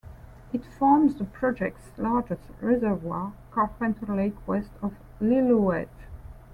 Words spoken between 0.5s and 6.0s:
It forms the project's largest reservoir, Carpenter Lake west of Lillooet.